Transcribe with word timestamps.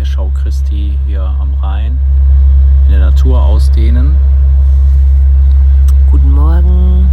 der 0.00 0.06
Schau 0.06 0.30
Christi 0.30 0.98
hier 1.06 1.22
am 1.22 1.52
Rhein 1.60 1.98
in 2.86 2.92
der 2.92 3.00
Natur 3.00 3.42
ausdehnen. 3.42 4.16
Guten 6.10 6.32
Morgen. 6.32 7.10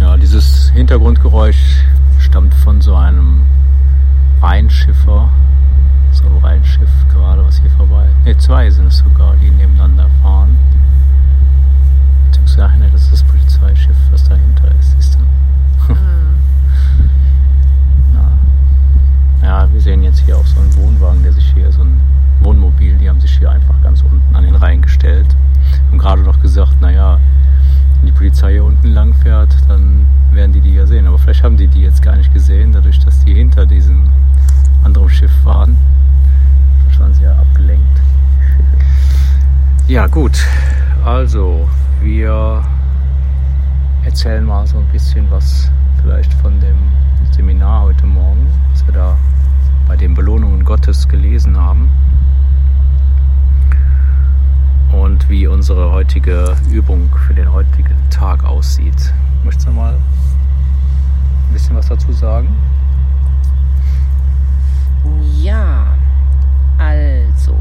Ja, 0.00 0.16
dieses 0.16 0.70
Hintergrundgeräusch 0.70 1.82
stammt 2.20 2.54
von 2.54 2.80
so 2.80 2.94
einem 2.94 3.42
Rheinschiffer. 4.40 5.28
So 6.12 6.24
ein 6.26 6.36
Rheinschiff 6.40 6.92
gerade, 7.12 7.44
was 7.44 7.60
hier 7.60 7.70
vorbei. 7.70 8.06
Ne, 8.24 8.38
zwei 8.38 8.70
sind 8.70 8.86
es 8.86 8.98
sogar, 8.98 9.34
die 9.42 9.50
nebeneinander 9.50 10.08
fahren. 10.22 10.56
Beziehungsweise, 12.26 12.90
das 12.92 13.02
ist 13.02 13.12
das 13.12 13.22
Polizeischiff, 13.24 13.96
was 14.12 14.22
dahinter 14.28 14.70
ist, 14.78 14.92
siehst 14.92 15.18
du? 15.18 15.92
Mhm. 15.92 17.10
Ja, 19.44 19.70
wir 19.70 19.80
sehen 19.80 20.02
jetzt 20.02 20.20
hier 20.20 20.38
auch 20.38 20.46
so 20.46 20.58
einen 20.58 20.74
Wohnwagen, 20.74 21.22
der 21.22 21.34
sich 21.34 21.52
hier, 21.52 21.70
so 21.70 21.82
ein 21.82 22.00
Wohnmobil, 22.40 22.96
die 22.96 23.10
haben 23.10 23.20
sich 23.20 23.36
hier 23.36 23.50
einfach 23.50 23.74
ganz 23.82 24.02
unten 24.02 24.34
an 24.34 24.42
den 24.42 24.54
Rhein 24.54 24.80
gestellt. 24.80 25.26
Haben 25.88 25.98
gerade 25.98 26.22
noch 26.22 26.40
gesagt, 26.40 26.80
naja, 26.80 27.20
wenn 27.98 28.06
die 28.06 28.12
Polizei 28.12 28.52
hier 28.52 28.64
unten 28.64 28.88
lang 28.94 29.12
fährt, 29.12 29.54
dann 29.68 30.06
werden 30.32 30.54
die 30.54 30.62
die 30.62 30.72
ja 30.72 30.86
sehen. 30.86 31.06
Aber 31.06 31.18
vielleicht 31.18 31.42
haben 31.42 31.58
die 31.58 31.68
die 31.68 31.82
jetzt 31.82 32.00
gar 32.00 32.16
nicht 32.16 32.32
gesehen, 32.32 32.72
dadurch, 32.72 32.98
dass 33.00 33.22
die 33.22 33.34
hinter 33.34 33.66
diesem 33.66 34.08
anderen 34.82 35.10
Schiff 35.10 35.44
waren. 35.44 35.76
Da 36.90 37.00
waren 37.00 37.12
sie 37.12 37.24
ja 37.24 37.32
abgelenkt. 37.32 38.00
Ja, 39.88 40.06
gut. 40.06 40.38
Also, 41.04 41.68
wir 42.00 42.62
erzählen 44.06 44.42
mal 44.42 44.66
so 44.66 44.78
ein 44.78 44.86
bisschen 44.86 45.30
was 45.30 45.70
vielleicht 46.04 46.34
von 46.34 46.60
dem 46.60 46.76
Seminar 47.32 47.82
heute 47.82 48.06
Morgen, 48.06 48.46
was 48.70 48.86
wir 48.86 48.92
da 48.92 49.16
bei 49.88 49.96
den 49.96 50.14
Belohnungen 50.14 50.64
Gottes 50.64 51.08
gelesen 51.08 51.56
haben. 51.56 51.90
Und 54.92 55.28
wie 55.28 55.46
unsere 55.46 55.90
heutige 55.90 56.56
Übung 56.70 57.10
für 57.26 57.34
den 57.34 57.52
heutigen 57.52 57.96
Tag 58.10 58.44
aussieht. 58.44 59.12
Möchtest 59.44 59.68
du 59.68 59.72
mal 59.72 59.94
ein 59.94 61.52
bisschen 61.52 61.76
was 61.76 61.88
dazu 61.88 62.12
sagen? 62.12 62.48
Ja, 65.40 65.86
also. 66.78 67.56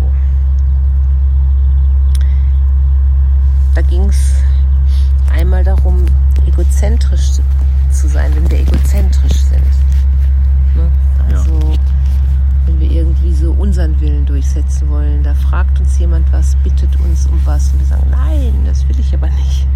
Da 3.76 3.82
ging 3.82 4.04
es 4.04 4.36
einmal 5.32 5.64
darum, 5.64 6.06
egozentrisch 6.48 7.40
zu 7.92 8.08
sein, 8.08 8.32
wenn 8.36 8.50
wir 8.50 8.60
egozentrisch 8.60 9.44
sind. 9.44 9.64
Ne? 10.76 10.92
Also 11.30 11.60
ja 11.60 11.78
wenn 12.66 12.80
wir 12.80 12.92
irgendwie 12.92 13.34
so 13.34 13.52
unseren 13.52 14.00
Willen 14.00 14.26
durchsetzen 14.54 14.90
wollen. 14.90 15.24
Da 15.24 15.34
fragt 15.34 15.80
uns 15.80 15.98
jemand 16.00 16.32
was, 16.32 16.56
bittet 16.58 16.96
uns 17.00 17.28
um 17.28 17.40
was 17.46 17.72
und 17.72 17.80
wir 17.80 17.86
sagen, 17.88 18.08
nein, 18.12 18.54
das 18.66 18.88
will 18.88 19.00
ich 19.00 19.14
aber 19.14 19.30
nicht. 19.30 19.68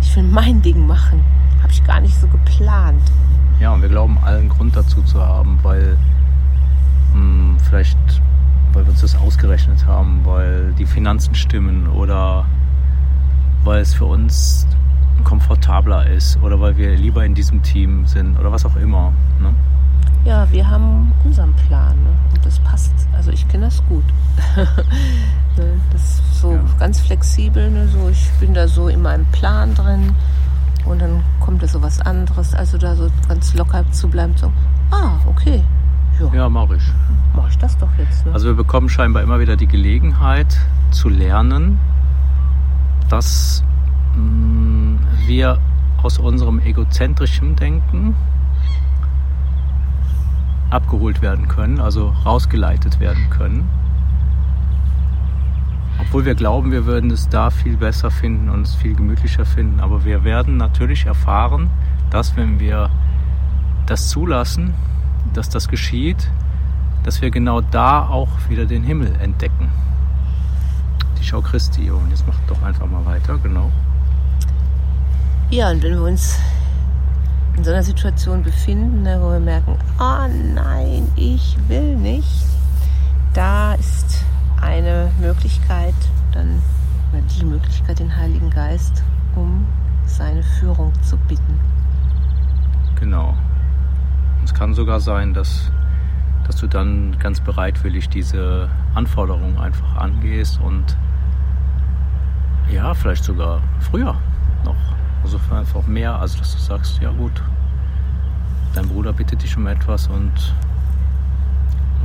Ich 0.00 0.16
will 0.16 0.24
mein 0.24 0.60
Ding 0.62 0.86
machen. 0.86 1.22
Habe 1.62 1.72
ich 1.72 1.84
gar 1.84 2.00
nicht 2.00 2.18
so 2.18 2.26
geplant. 2.26 3.02
Ja, 3.60 3.72
und 3.72 3.82
wir 3.82 3.88
glauben 3.88 4.18
allen 4.22 4.48
Grund 4.48 4.74
dazu 4.74 5.02
zu 5.02 5.20
haben, 5.20 5.58
weil 5.62 5.96
mh, 7.12 7.20
hm, 7.20 7.56
vielleicht, 7.60 7.98
weil 8.72 8.84
wir 8.84 8.90
uns 8.90 9.02
das 9.02 9.16
ausgerechnet 9.16 9.86
haben, 9.86 10.20
weil 10.24 10.72
die 10.78 10.86
Finanzen 10.86 11.34
stimmen 11.34 11.86
oder 11.88 12.46
weil 13.62 13.80
es 13.80 13.92
für 13.92 14.06
uns 14.06 14.66
komfortabler 15.22 16.06
ist 16.06 16.38
oder 16.42 16.60
weil 16.60 16.78
wir 16.78 16.96
lieber 16.96 17.24
in 17.26 17.34
diesem 17.34 17.62
Team 17.62 18.06
sind 18.06 18.38
oder 18.38 18.50
was 18.50 18.64
auch 18.64 18.76
immer. 18.76 19.12
Ne? 19.38 19.54
Ja, 20.24 20.46
wir 20.50 20.68
haben 20.68 21.12
unseren 21.24 21.54
Plan 21.54 21.96
ne? 22.02 22.10
und 22.34 22.44
das 22.44 22.58
passt. 22.58 22.92
Also 23.16 23.30
ich 23.30 23.46
kenne 23.48 23.66
das 23.66 23.82
gut. 23.86 24.04
Ne, 25.56 25.80
das 25.92 26.02
ist 26.02 26.40
so 26.40 26.52
ja. 26.52 26.60
ganz 26.78 27.00
flexibel. 27.00 27.68
Ne? 27.72 27.88
So, 27.88 28.08
ich 28.08 28.30
bin 28.38 28.54
da 28.54 28.68
so 28.68 28.86
in 28.86 29.02
meinem 29.02 29.26
Plan 29.32 29.74
drin 29.74 30.14
und 30.84 31.00
dann 31.02 31.24
kommt 31.40 31.60
da 31.60 31.66
so 31.66 31.82
was 31.82 32.00
anderes. 32.00 32.54
Also 32.54 32.78
da 32.78 32.94
so 32.94 33.10
ganz 33.28 33.52
locker 33.54 33.84
zu 33.90 34.08
bleiben, 34.08 34.34
so, 34.36 34.52
ah, 34.92 35.16
okay. 35.26 35.64
Ja, 36.20 36.32
ja 36.32 36.48
mach 36.48 36.70
ich. 36.70 36.84
Mach 37.34 37.48
ich 37.48 37.58
das 37.58 37.76
doch 37.78 37.88
jetzt. 37.98 38.24
Ne? 38.24 38.32
Also 38.32 38.46
wir 38.46 38.54
bekommen 38.54 38.88
scheinbar 38.88 39.24
immer 39.24 39.40
wieder 39.40 39.56
die 39.56 39.66
Gelegenheit 39.66 40.56
zu 40.92 41.08
lernen, 41.08 41.80
dass 43.08 43.64
mh, 44.14 44.22
mm, 44.22 44.98
wir 45.26 45.58
aus 46.00 46.18
unserem 46.18 46.60
egozentrischen 46.60 47.56
Denken 47.56 48.14
abgeholt 50.70 51.20
werden 51.22 51.48
können, 51.48 51.80
also 51.80 52.14
rausgeleitet 52.24 53.00
werden 53.00 53.28
können. 53.30 53.68
Obwohl 55.98 56.24
wir 56.24 56.34
glauben, 56.34 56.72
wir 56.72 56.86
würden 56.86 57.10
es 57.10 57.28
da 57.28 57.50
viel 57.50 57.76
besser 57.76 58.10
finden 58.10 58.48
und 58.48 58.62
es 58.62 58.74
viel 58.74 58.94
gemütlicher 58.94 59.44
finden. 59.44 59.80
Aber 59.80 60.04
wir 60.04 60.24
werden 60.24 60.56
natürlich 60.56 61.06
erfahren, 61.06 61.70
dass 62.10 62.36
wenn 62.36 62.58
wir 62.58 62.90
das 63.86 64.08
zulassen, 64.08 64.74
dass 65.34 65.50
das 65.50 65.68
geschieht, 65.68 66.30
dass 67.04 67.20
wir 67.22 67.30
genau 67.30 67.60
da 67.60 68.08
auch 68.08 68.28
wieder 68.48 68.64
den 68.64 68.82
Himmel 68.82 69.12
entdecken. 69.20 69.70
Die 71.18 71.24
Schau 71.24 71.40
Christi. 71.40 71.90
Und 71.90 72.10
jetzt 72.10 72.26
macht 72.26 72.40
doch 72.48 72.62
einfach 72.62 72.86
mal 72.86 73.04
weiter, 73.04 73.38
genau. 73.38 73.70
Ja, 75.50 75.70
und 75.70 75.82
wenn 75.82 75.94
wir 75.94 76.02
uns 76.02 76.38
so 77.70 77.74
einer 77.74 77.84
Situation 77.84 78.42
befinden, 78.42 79.04
ne, 79.04 79.16
wo 79.20 79.30
wir 79.30 79.38
merken, 79.38 79.78
oh 80.00 80.26
nein, 80.56 81.06
ich 81.14 81.56
will 81.68 81.94
nicht, 81.94 82.44
da 83.32 83.74
ist 83.74 84.24
eine 84.60 85.12
Möglichkeit, 85.20 85.94
dann 86.32 86.60
oder 87.12 87.22
die 87.22 87.44
Möglichkeit, 87.44 88.00
den 88.00 88.16
Heiligen 88.16 88.50
Geist 88.50 89.04
um 89.36 89.64
seine 90.04 90.42
Führung 90.42 90.92
zu 91.02 91.16
bitten. 91.28 91.60
Genau. 92.98 93.36
Es 94.44 94.52
kann 94.52 94.74
sogar 94.74 94.98
sein, 94.98 95.32
dass, 95.32 95.70
dass 96.48 96.56
du 96.56 96.66
dann 96.66 97.20
ganz 97.20 97.38
bereitwillig 97.38 98.08
diese 98.08 98.68
Anforderungen 98.96 99.58
einfach 99.58 99.94
angehst 99.94 100.58
und 100.60 100.96
ja, 102.68 102.94
vielleicht 102.94 103.22
sogar 103.22 103.62
früher 103.78 104.16
noch 104.64 104.74
also 105.22 105.38
einfach 105.54 105.86
mehr, 105.86 106.18
also 106.18 106.38
dass 106.38 106.52
du 106.52 106.58
sagst, 106.58 107.00
ja 107.00 107.12
gut, 107.12 107.40
dein 108.74 108.88
Bruder 108.88 109.12
bittet 109.12 109.42
dich 109.42 109.56
um 109.56 109.66
etwas 109.66 110.06
und 110.08 110.32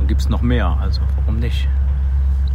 du 0.00 0.06
gibst 0.06 0.30
noch 0.30 0.42
mehr. 0.42 0.76
Also 0.80 1.00
warum 1.16 1.38
nicht? 1.38 1.68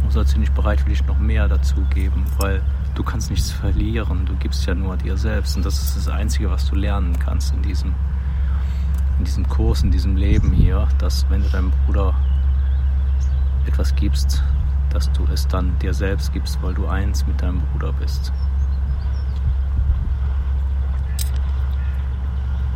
Du 0.02 0.10
sollst 0.10 0.34
dir 0.34 0.40
nicht 0.40 0.54
bereitwillig 0.54 1.06
noch 1.06 1.18
mehr 1.18 1.48
dazu 1.48 1.76
geben, 1.94 2.24
weil 2.38 2.62
du 2.94 3.02
kannst 3.02 3.30
nichts 3.30 3.50
verlieren. 3.50 4.26
Du 4.26 4.34
gibst 4.36 4.66
ja 4.66 4.74
nur 4.74 4.96
dir 4.96 5.16
selbst. 5.16 5.56
Und 5.56 5.64
das 5.64 5.80
ist 5.82 5.96
das 5.96 6.08
Einzige, 6.08 6.50
was 6.50 6.68
du 6.68 6.74
lernen 6.74 7.18
kannst 7.18 7.54
in 7.54 7.62
diesem, 7.62 7.94
in 9.18 9.24
diesem 9.24 9.48
Kurs, 9.48 9.82
in 9.82 9.90
diesem 9.90 10.16
Leben 10.16 10.52
hier, 10.52 10.88
dass 10.98 11.28
wenn 11.30 11.42
du 11.42 11.48
deinem 11.48 11.70
Bruder 11.86 12.14
etwas 13.66 13.94
gibst, 13.94 14.42
dass 14.90 15.10
du 15.12 15.24
es 15.32 15.46
dann 15.48 15.78
dir 15.78 15.94
selbst 15.94 16.32
gibst, 16.32 16.60
weil 16.62 16.74
du 16.74 16.86
eins 16.86 17.26
mit 17.26 17.40
deinem 17.40 17.60
Bruder 17.72 17.92
bist. 17.92 18.32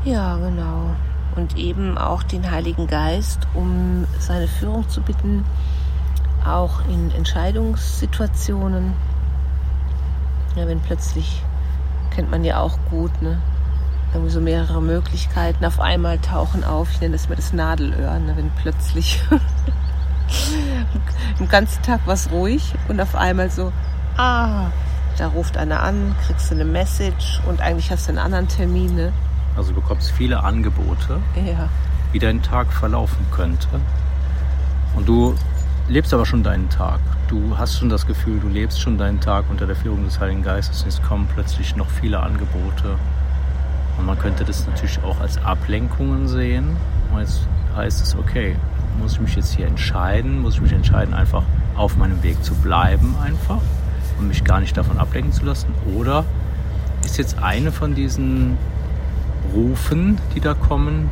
Ja, 0.05 0.37
genau. 0.37 0.95
Und 1.37 1.57
eben 1.57 1.99
auch 1.99 2.23
den 2.23 2.51
Heiligen 2.51 2.87
Geist, 2.87 3.47
um 3.55 4.07
seine 4.19 4.49
Führung 4.49 4.89
zu 4.89 5.03
bitten, 5.03 5.45
auch 6.47 6.81
in 6.89 7.11
Entscheidungssituationen. 7.11 8.95
Ja, 10.57 10.67
wenn 10.67 10.81
plötzlich, 10.81 11.43
kennt 12.11 12.31
man 12.31 12.43
ja 12.43 12.61
auch 12.61 12.79
gut, 12.91 13.11
ne? 13.21 13.39
Irgendwie 14.15 14.33
so 14.33 14.41
mehrere 14.41 14.81
Möglichkeiten 14.81 15.65
auf 15.65 15.81
einmal 15.81 16.19
tauchen 16.19 16.65
auf. 16.65 16.89
Ich 16.93 17.01
nenne 17.01 17.13
das 17.13 17.29
mal 17.29 17.35
das 17.35 17.53
Nadelöhr, 17.53 18.19
ne? 18.19 18.35
wenn 18.37 18.51
plötzlich 18.63 19.21
den 21.39 21.49
ganzen 21.49 21.83
Tag 21.83 22.01
was 22.07 22.31
ruhig 22.31 22.75
und 22.89 23.01
auf 23.01 23.15
einmal 23.15 23.51
so, 23.51 23.73
ah, 24.17 24.71
da 25.19 25.29
ruft 25.29 25.57
einer 25.57 25.83
an, 25.83 26.15
kriegst 26.27 26.51
du 26.51 26.55
eine 26.55 26.65
Message 26.65 27.41
und 27.47 27.61
eigentlich 27.61 27.91
hast 27.91 28.07
du 28.07 28.11
einen 28.11 28.19
anderen 28.19 28.49
Termin. 28.49 28.95
Ne? 28.95 29.13
Also 29.57 29.73
du 29.73 29.81
bekommst 29.81 30.11
viele 30.13 30.43
Angebote, 30.43 31.19
Ja. 31.35 31.69
wie 32.13 32.19
dein 32.19 32.43
Tag 32.43 32.73
verlaufen 32.73 33.25
könnte. 33.31 33.69
Und 34.95 35.09
du 35.09 35.35
lebst 35.89 36.13
aber 36.15 36.27
schon 36.27 36.43
deinen 36.43 36.69
Tag. 36.69 37.01
Du 37.29 37.57
hast 37.59 37.79
schon 37.79 37.89
das 37.89 38.07
Gefühl, 38.07 38.39
du 38.41 38.49
lebst 38.49 38.81
schon 38.81 38.99
deinen 38.99 39.21
Tag 39.21 39.45
unter 39.51 39.67
der 39.67 39.77
Führung 39.77 40.05
des 40.05 40.21
Heiligen 40.21 40.43
Geistes. 40.43 40.83
Und 40.83 40.89
es 40.89 41.03
kommen 41.03 41.27
plötzlich 41.33 41.75
noch 41.77 41.89
viele 41.89 42.21
Angebote. 42.21 42.97
Und 43.99 44.07
man 44.07 44.19
könnte 44.19 44.45
das 44.45 44.67
natürlich 44.67 44.99
auch 45.03 45.21
als 45.21 45.39
Ablenkungen 45.43 46.29
sehen. 46.29 46.77
Und 47.13 47.21
jetzt 47.21 47.41
heißt 47.75 48.03
es, 48.03 48.15
okay, 48.17 48.57
muss 49.01 49.15
ich 49.15 49.21
mich 49.21 49.37
jetzt 49.37 49.55
hier 49.55 49.67
entscheiden? 49.67 50.41
Muss 50.43 50.55
ich 50.55 50.61
mich 50.61 50.73
entscheiden, 50.73 51.15
einfach 51.15 51.43
auf 51.77 51.97
meinem 51.97 52.23
Weg 52.23 52.43
zu 52.45 52.55
bleiben 52.55 53.15
einfach 53.23 53.59
und 54.19 54.29
mich 54.29 54.45
gar 54.45 54.61
nicht 54.61 54.77
davon 54.77 54.99
ablenken 54.99 55.33
zu 55.33 55.45
lassen? 55.45 55.69
Oder 55.95 56.25
ist 57.05 57.19
jetzt 57.19 57.39
eine 57.43 57.73
von 57.73 57.95
diesen 57.95 58.57
Rufen, 59.55 60.19
die 60.35 60.41
da 60.41 60.55
kommen, 60.55 61.11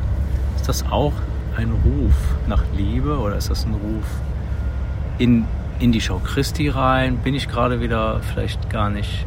ist 0.56 0.68
das 0.68 0.84
auch 0.90 1.12
ein 1.56 1.70
Ruf 1.70 2.14
nach 2.46 2.64
Liebe 2.76 3.18
oder 3.18 3.36
ist 3.36 3.50
das 3.50 3.64
ein 3.64 3.74
Ruf 3.74 4.04
in, 5.18 5.44
in 5.78 5.92
die 5.92 6.00
Schau 6.00 6.18
Christi 6.18 6.68
rein? 6.68 7.18
Bin 7.18 7.34
ich 7.34 7.48
gerade 7.48 7.80
wieder 7.80 8.20
vielleicht 8.20 8.70
gar 8.70 8.90
nicht, 8.90 9.26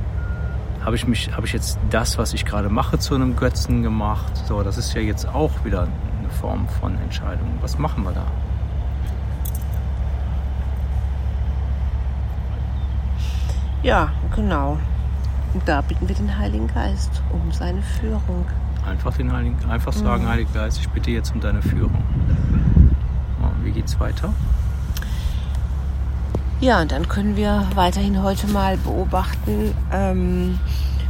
habe 0.83 0.95
ich 0.95 1.07
mich, 1.07 1.35
habe 1.35 1.45
ich 1.45 1.53
jetzt 1.53 1.79
das, 1.89 2.17
was 2.17 2.33
ich 2.33 2.45
gerade 2.45 2.69
mache, 2.69 2.99
zu 2.99 3.15
einem 3.15 3.35
Götzen 3.35 3.83
gemacht? 3.83 4.35
So, 4.47 4.63
das 4.63 4.77
ist 4.77 4.93
ja 4.93 5.01
jetzt 5.01 5.27
auch 5.27 5.51
wieder 5.63 5.87
eine 6.19 6.29
Form 6.29 6.67
von 6.79 6.97
Entscheidung. 6.99 7.47
Was 7.61 7.77
machen 7.77 8.03
wir 8.03 8.11
da? 8.11 8.25
Ja, 13.83 14.11
genau. 14.35 14.77
Und 15.53 15.67
da 15.67 15.81
bitten 15.81 16.07
wir 16.07 16.15
den 16.15 16.37
Heiligen 16.37 16.67
Geist 16.67 17.21
um 17.31 17.51
seine 17.51 17.81
Führung. 17.81 18.45
Einfach 18.87 19.15
den 19.17 19.33
Heiligen, 19.33 19.57
einfach 19.69 19.91
sagen, 19.91 20.27
Heiliger 20.27 20.51
Geist, 20.53 20.79
ich 20.79 20.89
bitte 20.89 21.11
jetzt 21.11 21.33
um 21.33 21.41
deine 21.41 21.61
Führung. 21.61 22.03
Ja, 23.41 23.51
wie 23.63 23.71
geht's 23.71 23.99
weiter? 23.99 24.33
Ja, 26.61 26.81
und 26.81 26.91
dann 26.91 27.07
können 27.07 27.35
wir 27.35 27.67
weiterhin 27.75 28.23
heute 28.23 28.47
mal 28.47 28.77
beobachten, 28.77 29.75
ähm, 29.91 30.57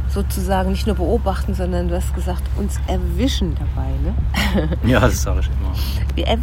sozusagen 0.08 0.70
nicht 0.70 0.86
nur 0.86 0.96
beobachten, 0.96 1.54
sondern 1.54 1.88
du 1.88 1.96
hast 1.96 2.14
gesagt, 2.14 2.42
uns 2.56 2.78
erwischen 2.86 3.54
dabei. 3.54 3.88
Ne? 4.02 4.68
Ja, 4.90 5.00
das 5.00 5.22
sage 5.22 5.40
ich 5.40 5.46
immer. 5.46 5.72
Wir 6.14 6.26
er, 6.26 6.38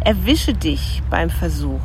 erwische 0.00 0.52
dich 0.52 1.02
beim 1.08 1.30
Versuch, 1.30 1.80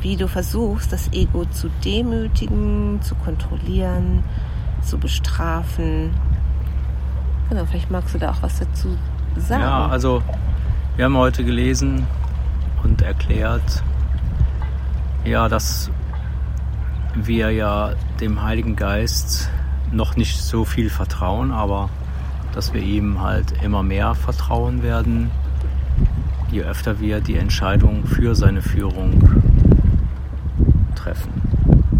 wie 0.00 0.16
du 0.16 0.28
versuchst, 0.28 0.92
das 0.92 1.12
Ego 1.12 1.44
zu 1.46 1.68
demütigen, 1.84 3.00
zu 3.02 3.14
kontrollieren, 3.16 4.24
zu 4.82 4.98
bestrafen. 4.98 6.10
Genau, 7.52 7.66
vielleicht 7.66 7.90
magst 7.90 8.14
du 8.14 8.18
da 8.18 8.30
auch 8.30 8.40
was 8.40 8.60
dazu 8.60 8.96
sagen. 9.36 9.60
Ja, 9.60 9.86
also 9.86 10.22
wir 10.96 11.04
haben 11.04 11.18
heute 11.18 11.44
gelesen 11.44 12.06
und 12.82 13.02
erklärt, 13.02 13.82
ja, 15.26 15.50
dass 15.50 15.90
wir 17.14 17.50
ja 17.50 17.92
dem 18.20 18.42
Heiligen 18.42 18.74
Geist 18.74 19.50
noch 19.90 20.16
nicht 20.16 20.40
so 20.40 20.64
viel 20.64 20.88
vertrauen, 20.88 21.52
aber 21.52 21.90
dass 22.54 22.72
wir 22.72 22.80
ihm 22.80 23.20
halt 23.20 23.62
immer 23.62 23.82
mehr 23.82 24.14
vertrauen 24.14 24.82
werden, 24.82 25.30
je 26.50 26.62
öfter 26.62 27.00
wir 27.00 27.20
die 27.20 27.36
Entscheidung 27.36 28.06
für 28.06 28.34
seine 28.34 28.62
Führung 28.62 29.28
treffen. 30.94 31.34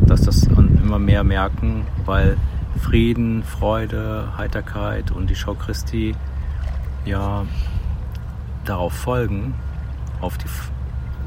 Dass 0.06 0.22
das 0.22 0.48
und 0.48 0.82
immer 0.82 0.98
mehr 0.98 1.24
merken, 1.24 1.86
weil 2.06 2.38
Frieden, 2.82 3.42
Freude, 3.44 4.36
Heiterkeit 4.36 5.12
und 5.12 5.30
die 5.30 5.36
Schau 5.36 5.54
Christi 5.54 6.14
ja 7.06 7.46
darauf 8.64 8.92
folgen, 8.92 9.54
auf 10.20 10.36
die, 10.36 10.46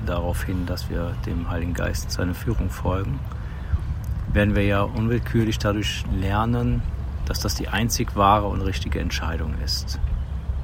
darauf 0.06 0.44
hin, 0.44 0.66
dass 0.66 0.90
wir 0.90 1.16
dem 1.26 1.50
Heiligen 1.50 1.74
Geist 1.74 2.12
seine 2.12 2.34
Führung 2.34 2.70
folgen, 2.70 3.20
werden 4.32 4.54
wir 4.54 4.66
ja 4.66 4.82
unwillkürlich 4.82 5.58
dadurch 5.58 6.04
lernen, 6.14 6.84
dass 7.26 7.40
das 7.40 7.56
die 7.56 7.70
einzig 7.70 8.16
wahre 8.16 8.48
und 8.48 8.62
richtige 8.62 9.00
Entscheidung 9.00 9.56
ist, 9.64 10.00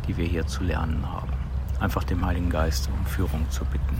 die 0.07 0.17
wir 0.17 0.25
hier 0.25 0.45
zu 0.45 0.63
lernen 0.63 1.05
haben. 1.11 1.31
Einfach 1.79 2.03
dem 2.03 2.23
Heiligen 2.23 2.49
Geist 2.49 2.89
um 2.89 3.05
Führung 3.05 3.49
zu 3.49 3.65
bitten. 3.65 3.95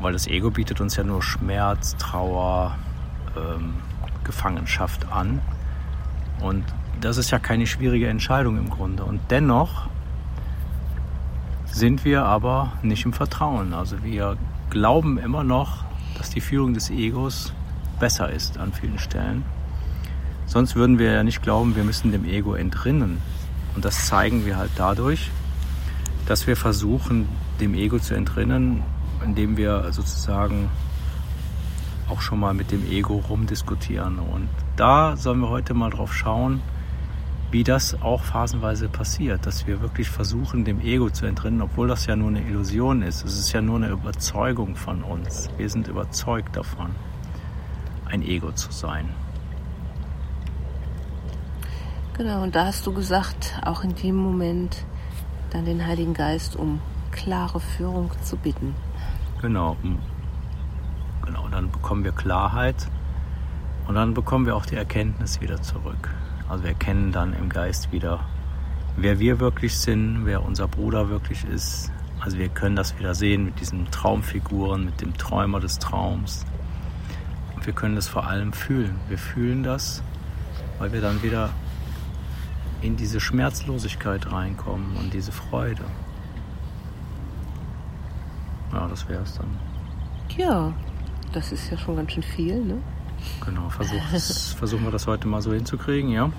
Weil 0.00 0.12
das 0.12 0.26
Ego 0.26 0.50
bietet 0.50 0.80
uns 0.80 0.96
ja 0.96 1.04
nur 1.04 1.22
Schmerz, 1.22 1.96
Trauer, 1.96 2.76
ähm, 3.36 3.74
Gefangenschaft 4.26 5.10
an. 5.10 5.40
Und 6.40 6.64
das 7.00 7.16
ist 7.16 7.30
ja 7.30 7.38
keine 7.38 7.66
schwierige 7.66 8.08
Entscheidung 8.08 8.58
im 8.58 8.68
Grunde. 8.68 9.04
Und 9.04 9.20
dennoch 9.30 9.88
sind 11.66 12.04
wir 12.04 12.24
aber 12.24 12.72
nicht 12.82 13.04
im 13.04 13.12
Vertrauen. 13.12 13.74
Also 13.74 14.02
wir 14.02 14.36
glauben 14.70 15.18
immer 15.18 15.44
noch, 15.44 15.84
dass 16.18 16.30
die 16.30 16.40
Führung 16.40 16.74
des 16.74 16.90
Egos 16.90 17.52
besser 18.00 18.30
ist 18.30 18.58
an 18.58 18.72
vielen 18.72 18.98
Stellen. 18.98 19.44
Sonst 20.46 20.76
würden 20.76 20.98
wir 20.98 21.12
ja 21.12 21.22
nicht 21.22 21.42
glauben, 21.42 21.76
wir 21.76 21.84
müssen 21.84 22.12
dem 22.12 22.24
Ego 22.24 22.54
entrinnen. 22.54 23.20
Und 23.74 23.84
das 23.84 24.06
zeigen 24.06 24.46
wir 24.46 24.56
halt 24.56 24.70
dadurch, 24.76 25.30
dass 26.26 26.46
wir 26.46 26.56
versuchen, 26.56 27.28
dem 27.60 27.74
Ego 27.74 27.98
zu 27.98 28.14
entrinnen, 28.14 28.82
indem 29.24 29.56
wir 29.56 29.92
sozusagen 29.92 30.70
auch 32.08 32.20
schon 32.20 32.40
mal 32.40 32.54
mit 32.54 32.70
dem 32.72 32.90
Ego 32.90 33.22
rumdiskutieren. 33.28 34.18
Und 34.18 34.48
da 34.76 35.16
sollen 35.16 35.40
wir 35.40 35.48
heute 35.48 35.74
mal 35.74 35.90
drauf 35.90 36.14
schauen, 36.14 36.62
wie 37.50 37.64
das 37.64 38.00
auch 38.02 38.22
phasenweise 38.22 38.88
passiert, 38.88 39.46
dass 39.46 39.66
wir 39.66 39.80
wirklich 39.80 40.10
versuchen, 40.10 40.64
dem 40.64 40.80
Ego 40.80 41.10
zu 41.10 41.26
entrinnen, 41.26 41.62
obwohl 41.62 41.88
das 41.88 42.06
ja 42.06 42.16
nur 42.16 42.28
eine 42.28 42.42
Illusion 42.42 43.02
ist. 43.02 43.24
Es 43.24 43.38
ist 43.38 43.52
ja 43.52 43.62
nur 43.62 43.76
eine 43.76 43.88
Überzeugung 43.88 44.76
von 44.76 45.02
uns. 45.02 45.48
Wir 45.56 45.70
sind 45.70 45.88
überzeugt 45.88 46.56
davon, 46.56 46.90
ein 48.06 48.22
Ego 48.22 48.52
zu 48.52 48.72
sein. 48.72 49.08
Genau, 52.16 52.42
und 52.42 52.54
da 52.54 52.66
hast 52.66 52.86
du 52.86 52.92
gesagt, 52.92 53.60
auch 53.64 53.84
in 53.84 53.94
dem 53.94 54.16
Moment 54.16 54.84
dann 55.50 55.64
den 55.64 55.86
Heiligen 55.86 56.14
Geist 56.14 56.56
um 56.56 56.80
klare 57.12 57.60
Führung 57.60 58.10
zu 58.22 58.36
bitten. 58.36 58.74
Genau. 59.40 59.76
Genau, 59.82 59.98
dann 61.56 61.70
bekommen 61.70 62.04
wir 62.04 62.12
Klarheit 62.12 62.86
und 63.88 63.94
dann 63.94 64.12
bekommen 64.12 64.44
wir 64.44 64.56
auch 64.56 64.66
die 64.66 64.76
Erkenntnis 64.76 65.40
wieder 65.40 65.62
zurück. 65.62 66.10
Also 66.50 66.64
wir 66.64 66.70
erkennen 66.70 67.12
dann 67.12 67.32
im 67.32 67.48
Geist 67.48 67.92
wieder, 67.92 68.20
wer 68.96 69.18
wir 69.18 69.40
wirklich 69.40 69.78
sind, 69.78 70.26
wer 70.26 70.44
unser 70.44 70.68
Bruder 70.68 71.08
wirklich 71.08 71.46
ist. 71.46 71.90
Also 72.20 72.36
wir 72.36 72.50
können 72.50 72.76
das 72.76 72.98
wieder 72.98 73.14
sehen 73.14 73.46
mit 73.46 73.58
diesen 73.58 73.90
Traumfiguren, 73.90 74.84
mit 74.84 75.00
dem 75.00 75.16
Träumer 75.16 75.58
des 75.58 75.78
Traums. 75.78 76.44
Und 77.54 77.64
wir 77.64 77.72
können 77.72 77.96
das 77.96 78.06
vor 78.06 78.26
allem 78.26 78.52
fühlen. 78.52 78.96
Wir 79.08 79.18
fühlen 79.18 79.62
das, 79.62 80.02
weil 80.78 80.92
wir 80.92 81.00
dann 81.00 81.22
wieder 81.22 81.48
in 82.82 82.96
diese 82.96 83.18
Schmerzlosigkeit 83.18 84.30
reinkommen 84.30 84.94
und 84.98 85.14
diese 85.14 85.32
Freude. 85.32 85.84
Ja, 88.74 88.86
das 88.88 89.08
wäre 89.08 89.22
es 89.22 89.38
dann. 89.38 89.48
Ja, 90.36 90.74
das 91.36 91.52
ist 91.52 91.70
ja 91.70 91.76
schon 91.76 91.96
ganz 91.96 92.12
schön 92.12 92.22
viel, 92.22 92.64
ne? 92.64 92.78
Genau, 93.44 93.68
versuch, 93.68 94.00
versuchen 94.56 94.84
wir 94.84 94.90
das 94.90 95.06
heute 95.06 95.28
mal 95.28 95.42
so 95.42 95.52
hinzukriegen, 95.52 96.10
ja? 96.10 96.32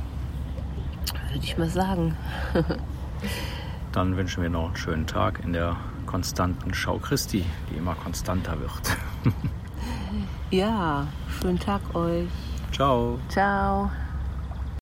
Würde 1.32 1.44
ich 1.44 1.58
mal 1.58 1.70
sagen. 1.70 2.16
Dann 3.92 4.18
wünschen 4.18 4.42
wir 4.42 4.50
noch 4.50 4.68
einen 4.68 4.76
schönen 4.76 5.08
Tag 5.08 5.42
in 5.44 5.54
der 5.54 5.78
konstanten 6.06 6.74
Schau 6.74 6.98
Christi, 6.98 7.46
die 7.70 7.78
immer 7.78 7.96
konstanter 7.96 8.60
wird. 8.60 8.98
Ja, 10.50 11.06
schönen 11.42 11.60
Tag 11.60 11.82
euch. 11.94 12.30
Ciao. 12.72 13.20
Ciao. 13.28 13.92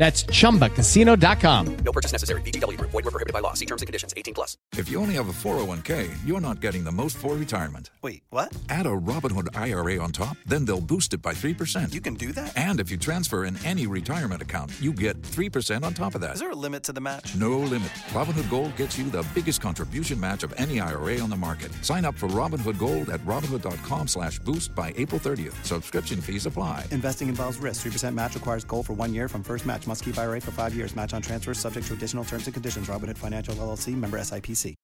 That's 0.00 0.24
chumbacasino.com. 0.24 1.76
No 1.84 1.92
purchase 1.92 2.12
necessary. 2.12 2.40
VGW 2.40 2.78
Group. 2.78 2.90
Void 2.90 3.04
were 3.04 3.10
prohibited 3.10 3.34
by 3.34 3.40
law. 3.40 3.52
See 3.52 3.66
terms 3.66 3.82
and 3.82 3.86
conditions. 3.86 4.14
18 4.16 4.32
plus. 4.32 4.56
If 4.78 4.88
you 4.88 4.98
only 4.98 5.14
have 5.16 5.28
a 5.28 5.32
401k, 5.32 6.08
you're 6.26 6.40
not 6.40 6.62
getting 6.62 6.84
the 6.84 6.90
most 6.90 7.18
for 7.18 7.34
retirement. 7.34 7.90
Wait, 8.00 8.22
what? 8.30 8.50
Add 8.70 8.86
a 8.86 8.96
Robinhood 8.96 9.48
IRA 9.54 10.02
on 10.02 10.10
top, 10.10 10.38
then 10.46 10.64
they'll 10.64 10.80
boost 10.80 11.12
it 11.12 11.20
by 11.20 11.34
3%. 11.34 11.92
You 11.92 12.00
can 12.00 12.14
do 12.14 12.32
that? 12.32 12.56
and 12.56 12.80
if 12.80 12.90
you 12.90 12.96
transfer 12.96 13.44
in 13.44 13.58
any 13.66 13.86
retirement 13.86 14.40
account, 14.40 14.72
you 14.80 14.94
get 14.94 15.20
3% 15.20 15.84
on 15.84 15.92
top 15.92 16.14
of 16.14 16.22
that. 16.22 16.32
Is 16.32 16.40
there 16.40 16.50
a 16.50 16.54
limit 16.54 16.82
to 16.84 16.94
the 16.94 17.00
match? 17.02 17.36
No 17.36 17.58
limit. 17.58 17.90
Robinhood 18.14 18.48
Gold 18.48 18.74
gets 18.76 18.96
you 18.96 19.10
the 19.10 19.26
biggest 19.34 19.60
contribution 19.60 20.18
match 20.18 20.44
of 20.44 20.54
any 20.56 20.80
IRA 20.80 21.18
on 21.18 21.28
the 21.28 21.36
market. 21.36 21.74
Sign 21.84 22.06
up 22.06 22.14
for 22.14 22.28
Robinhood 22.28 22.78
Gold 22.78 23.10
at 23.10 23.20
Robinhood.com 23.26 24.08
slash 24.08 24.38
boost 24.38 24.74
by 24.74 24.94
April 24.96 25.20
30th. 25.20 25.62
Subscription 25.66 26.22
fees 26.22 26.46
apply. 26.46 26.86
Investing 26.90 27.28
involves 27.28 27.58
risk. 27.58 27.86
3% 27.86 28.14
match 28.14 28.34
requires 28.34 28.64
gold 28.64 28.86
for 28.86 28.94
one 28.94 29.12
year 29.12 29.28
from 29.28 29.42
first 29.42 29.66
match. 29.66 29.86
Must 29.90 30.04
keep 30.04 30.18
IRA 30.18 30.40
for 30.40 30.52
five 30.52 30.72
years. 30.72 30.94
Match 30.94 31.14
on 31.14 31.20
transfers 31.20 31.58
subject 31.58 31.84
to 31.88 31.94
additional 31.94 32.24
terms 32.24 32.46
and 32.46 32.54
conditions. 32.54 32.86
Robinhood 32.86 33.18
Financial 33.18 33.52
LLC 33.56 33.96
member 33.96 34.18
SIPC. 34.20 34.79